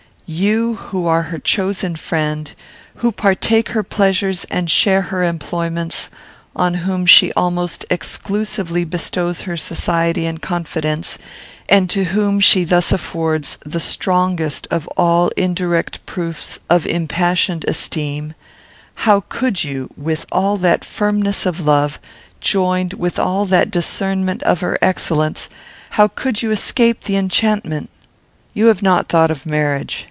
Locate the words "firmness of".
20.85-21.59